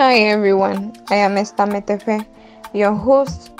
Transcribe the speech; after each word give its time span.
Hi 0.00 0.14
everyone, 0.20 0.94
I 1.10 1.16
am 1.16 1.36
Esther 1.36 1.64
Ametepe, 1.64 2.24
your 2.72 2.94
host 2.94 3.50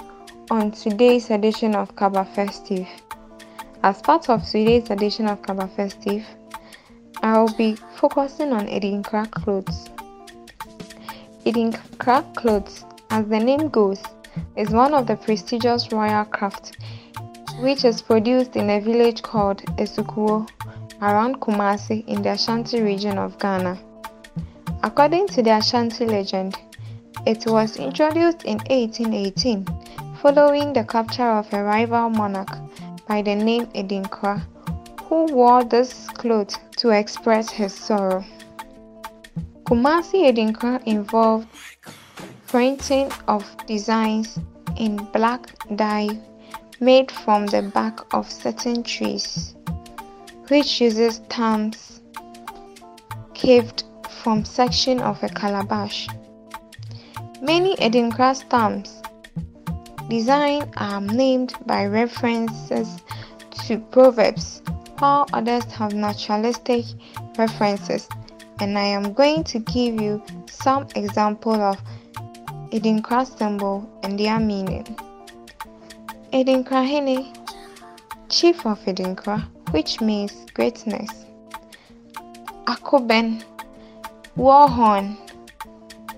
on 0.50 0.70
today's 0.70 1.28
edition 1.28 1.74
of 1.74 1.94
Kabafestive. 1.96 2.88
As 3.82 4.00
part 4.00 4.30
of 4.30 4.42
today's 4.46 4.88
edition 4.88 5.26
of 5.26 5.42
Kabafestive, 5.42 6.24
I 7.22 7.38
will 7.38 7.54
be 7.58 7.76
focusing 7.96 8.54
on 8.54 8.68
Adinkra 8.68 9.30
clothes. 9.30 9.90
Eating 11.44 11.74
Crack 11.98 12.34
clothes, 12.36 12.86
as 13.10 13.26
the 13.26 13.38
name 13.38 13.68
goes, 13.68 14.02
is 14.56 14.70
one 14.70 14.94
of 14.94 15.06
the 15.06 15.16
prestigious 15.16 15.92
royal 15.92 16.24
crafts 16.24 16.72
which 17.58 17.84
is 17.84 18.00
produced 18.00 18.56
in 18.56 18.70
a 18.70 18.80
village 18.80 19.20
called 19.20 19.58
Esukuo 19.76 20.48
around 21.02 21.38
Kumasi 21.42 22.02
in 22.08 22.22
the 22.22 22.30
Ashanti 22.30 22.80
region 22.80 23.18
of 23.18 23.38
Ghana. 23.38 23.78
According 24.82 25.28
to 25.28 25.42
the 25.42 25.58
Ashanti 25.58 26.06
legend, 26.06 26.56
it 27.26 27.44
was 27.46 27.76
introduced 27.76 28.44
in 28.44 28.58
1818 28.70 29.66
following 30.22 30.72
the 30.72 30.84
capture 30.84 31.30
of 31.30 31.52
a 31.52 31.62
rival 31.62 32.08
monarch 32.08 32.56
by 33.06 33.20
the 33.20 33.34
name 33.34 33.66
Adinkra, 33.74 34.40
who 35.02 35.26
wore 35.34 35.64
this 35.64 36.08
cloth 36.10 36.56
to 36.76 36.90
express 36.90 37.50
his 37.50 37.74
sorrow. 37.74 38.24
Kumasi 39.64 40.32
Adinkra 40.32 40.82
involved 40.86 41.46
printing 42.46 43.10
of 43.28 43.44
designs 43.66 44.38
in 44.78 44.96
black 45.12 45.52
dye 45.76 46.08
made 46.80 47.10
from 47.10 47.44
the 47.46 47.62
bark 47.74 48.06
of 48.14 48.30
certain 48.30 48.82
trees, 48.82 49.54
which 50.48 50.80
uses 50.80 51.16
stamps 51.16 52.00
carved 53.34 53.84
from 54.22 54.44
section 54.44 55.00
of 55.00 55.22
a 55.22 55.28
calabash. 55.28 56.08
Many 57.42 57.74
Adinkra 57.76 58.36
stamps 58.36 59.00
design 60.10 60.70
are 60.76 61.00
named 61.00 61.54
by 61.66 61.86
references 61.86 62.98
to 63.66 63.78
proverbs, 63.92 64.60
while 64.98 65.26
others 65.32 65.64
have 65.72 65.94
naturalistic 65.94 66.84
references, 67.38 68.08
and 68.58 68.76
I 68.76 68.84
am 68.84 69.12
going 69.14 69.44
to 69.44 69.58
give 69.60 70.00
you 70.00 70.22
some 70.50 70.86
example 70.96 71.54
of 71.54 71.78
Adinkra 72.72 73.24
symbol 73.38 73.88
and 74.02 74.18
their 74.18 74.38
meaning. 74.38 74.84
Adinkrahene, 76.32 77.34
chief 78.28 78.66
of 78.66 78.78
Adinkra, 78.80 79.46
which 79.70 80.00
means 80.00 80.32
greatness. 80.52 81.24
Akoben, 82.66 83.42
war 84.36 84.68
horn, 84.68 85.16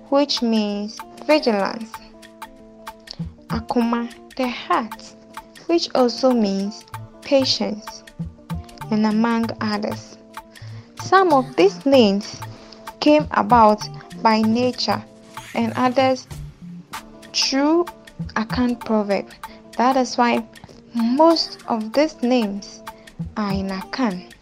which 0.09 0.41
means 0.41 0.99
vigilance. 1.25 1.91
Akoma, 3.49 4.09
the 4.35 4.47
heart, 4.47 5.15
which 5.67 5.89
also 5.95 6.31
means 6.31 6.85
patience, 7.21 8.03
and 8.91 9.05
among 9.05 9.49
others. 9.61 10.17
Some 11.01 11.33
of 11.33 11.55
these 11.55 11.85
names 11.85 12.41
came 12.99 13.27
about 13.31 13.81
by 14.21 14.41
nature 14.41 15.03
and 15.53 15.73
others 15.75 16.27
through 17.33 17.85
Akan 18.35 18.79
proverb 18.79 19.27
that 19.77 19.97
is 19.97 20.17
why 20.17 20.45
most 20.93 21.57
of 21.67 21.93
these 21.93 22.21
names 22.21 22.81
are 23.37 23.51
in 23.51 23.69
Akan. 23.69 24.32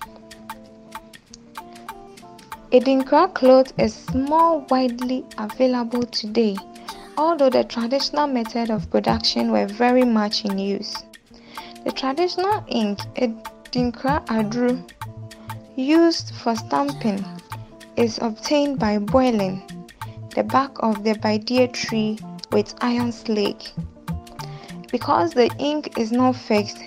Adinkra 2.71 3.33
cloth 3.33 3.73
is 3.77 4.09
more 4.15 4.59
widely 4.69 5.25
available 5.37 6.03
today, 6.03 6.55
although 7.17 7.49
the 7.49 7.65
traditional 7.65 8.27
method 8.27 8.69
of 8.69 8.89
production 8.89 9.51
were 9.51 9.65
very 9.65 10.05
much 10.05 10.45
in 10.45 10.57
use. 10.57 10.95
The 11.83 11.91
traditional 11.91 12.63
ink 12.69 12.99
Adinkra 13.17 14.25
Aduru 14.27 14.89
used 15.75 16.33
for 16.35 16.55
stamping 16.55 17.25
is 17.97 18.19
obtained 18.21 18.79
by 18.79 18.99
boiling 18.99 19.61
the 20.33 20.43
bark 20.43 20.77
of 20.79 21.03
the 21.03 21.15
Badie 21.15 21.73
tree 21.73 22.19
with 22.53 22.73
iron 22.79 23.11
slag. 23.11 23.61
Because 24.89 25.33
the 25.33 25.53
ink 25.59 25.99
is 25.99 26.13
not 26.13 26.37
fixed, 26.37 26.79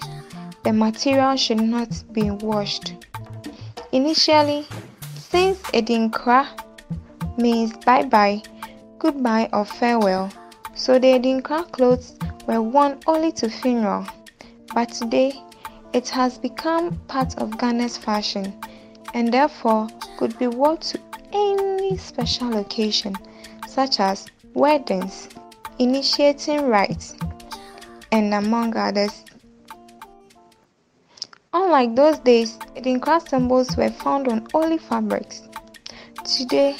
the 0.64 0.72
material 0.72 1.36
should 1.36 1.60
not 1.60 1.90
be 2.14 2.30
washed. 2.30 2.94
Initially, 3.92 4.66
since 5.34 5.58
Adinkra 5.72 6.46
means 7.36 7.76
bye 7.78 8.04
bye, 8.04 8.40
goodbye, 9.00 9.48
or 9.52 9.64
farewell, 9.64 10.30
so 10.76 10.96
the 10.96 11.08
Adinkra 11.18 11.68
clothes 11.72 12.14
were 12.46 12.62
worn 12.62 13.00
only 13.08 13.32
to 13.32 13.50
funeral. 13.50 14.06
But 14.72 14.92
today, 14.92 15.32
it 15.92 16.08
has 16.10 16.38
become 16.38 16.96
part 17.08 17.36
of 17.38 17.58
Ghana's 17.58 17.98
fashion 17.98 18.54
and 19.12 19.34
therefore 19.34 19.88
could 20.18 20.38
be 20.38 20.46
worn 20.46 20.76
to 20.76 21.00
any 21.32 21.96
special 21.96 22.56
occasion, 22.58 23.16
such 23.66 23.98
as 23.98 24.26
weddings, 24.52 25.28
initiating 25.80 26.68
rites, 26.68 27.16
and 28.12 28.32
among 28.32 28.76
others. 28.76 29.23
Unlike 31.56 31.94
those 31.94 32.18
days, 32.18 32.58
Adinkra 32.74 33.26
symbols 33.28 33.76
were 33.76 33.88
found 33.90 34.26
on 34.26 34.44
only 34.54 34.76
fabrics. 34.76 35.42
Today, 36.24 36.74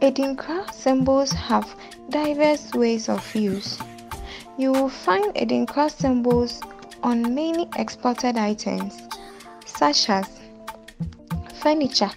Adinkra 0.00 0.72
symbols 0.72 1.30
have 1.32 1.78
diverse 2.08 2.72
ways 2.72 3.10
of 3.10 3.34
use. 3.34 3.78
You 4.56 4.72
will 4.72 4.88
find 4.88 5.34
Adinkra 5.34 5.90
symbols 5.90 6.62
on 7.02 7.34
many 7.34 7.68
exported 7.76 8.38
items, 8.38 8.98
such 9.66 10.08
as 10.08 10.26
furniture, 11.60 12.10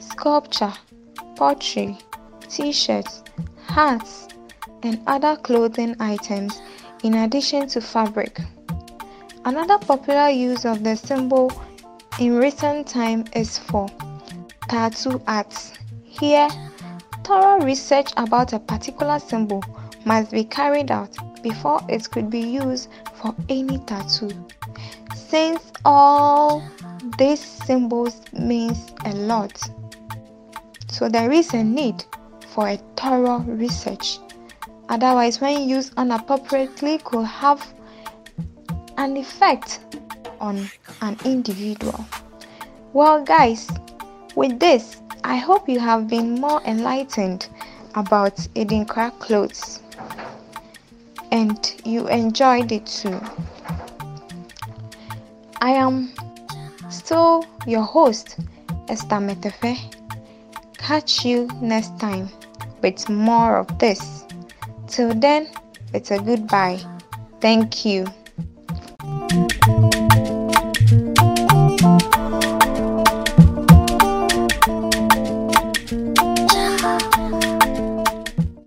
sculpture, 0.00 0.72
pottery, 1.36 1.96
t-shirts, 2.48 3.22
hats, 3.68 4.26
and 4.82 5.00
other 5.06 5.36
clothing 5.36 5.94
items 6.00 6.60
in 7.04 7.14
addition 7.14 7.68
to 7.68 7.80
fabric. 7.80 8.40
Another 9.46 9.76
popular 9.76 10.30
use 10.30 10.64
of 10.64 10.82
the 10.82 10.96
symbol 10.96 11.52
in 12.18 12.34
recent 12.38 12.86
time 12.86 13.26
is 13.36 13.58
for 13.58 13.90
tattoo 14.68 15.20
arts. 15.26 15.74
Here, 16.02 16.48
thorough 17.24 17.60
research 17.60 18.10
about 18.16 18.54
a 18.54 18.58
particular 18.58 19.18
symbol 19.18 19.62
must 20.06 20.30
be 20.30 20.44
carried 20.44 20.90
out 20.90 21.14
before 21.42 21.80
it 21.90 22.10
could 22.10 22.30
be 22.30 22.40
used 22.40 22.88
for 23.16 23.34
any 23.50 23.78
tattoo. 23.80 24.30
Since 25.14 25.72
all 25.84 26.62
these 27.18 27.40
symbols 27.40 28.22
means 28.32 28.92
a 29.04 29.12
lot, 29.12 29.60
so 30.88 31.10
there 31.10 31.30
is 31.30 31.52
a 31.52 31.62
need 31.62 32.02
for 32.48 32.68
a 32.68 32.78
thorough 32.96 33.40
research. 33.40 34.20
Otherwise, 34.88 35.42
when 35.42 35.68
used 35.68 35.92
inappropriately, 35.98 36.96
could 36.98 37.26
have 37.26 37.62
an 38.96 39.16
effect 39.16 39.80
on 40.40 40.70
an 41.00 41.16
individual. 41.24 42.04
Well, 42.92 43.24
guys, 43.24 43.68
with 44.34 44.58
this, 44.60 45.00
I 45.24 45.36
hope 45.36 45.68
you 45.68 45.80
have 45.80 46.08
been 46.08 46.40
more 46.40 46.62
enlightened 46.64 47.48
about 47.94 48.36
Adinkra 48.54 49.18
clothes 49.18 49.80
and 51.30 51.74
you 51.84 52.08
enjoyed 52.08 52.70
it 52.72 52.86
too. 52.86 53.20
I 55.60 55.70
am 55.70 56.12
still 56.90 57.44
your 57.66 57.82
host, 57.82 58.36
Esther 58.88 59.16
Ametepe. 59.16 59.78
Catch 60.78 61.24
you 61.24 61.48
next 61.60 61.98
time 61.98 62.28
with 62.82 63.08
more 63.08 63.56
of 63.56 63.78
this. 63.78 64.24
Till 64.86 65.14
then, 65.14 65.48
it's 65.94 66.10
a 66.10 66.18
goodbye. 66.18 66.80
Thank 67.40 67.84
you. 67.84 68.06